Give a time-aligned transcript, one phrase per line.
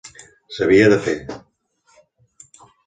[0.57, 1.15] S'havia de fer.